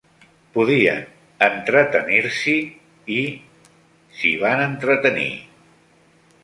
Podien 0.53 1.03
entretenir-s'hi 1.47 2.57
i... 3.19 3.21
s'hi 4.21 4.35
van 4.47 4.65
entretenir. 4.67 5.33